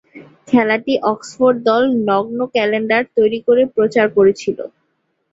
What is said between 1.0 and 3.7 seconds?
Oxford দল নগ্ন calendar তৈরি করে